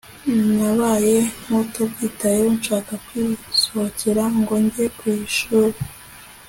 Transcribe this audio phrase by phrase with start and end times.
[0.57, 5.77] nabaye nkutabyitayeho nshaka kwisohokera ngo njye kwishuli